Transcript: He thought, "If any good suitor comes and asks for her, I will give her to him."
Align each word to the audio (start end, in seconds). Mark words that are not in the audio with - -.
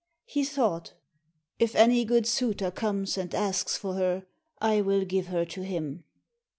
He 0.25 0.43
thought, 0.43 0.95
"If 1.59 1.75
any 1.75 2.05
good 2.05 2.25
suitor 2.25 2.71
comes 2.71 3.19
and 3.19 3.35
asks 3.35 3.77
for 3.77 3.93
her, 3.93 4.25
I 4.59 4.81
will 4.81 5.05
give 5.05 5.27
her 5.27 5.45
to 5.45 5.61
him." 5.61 6.05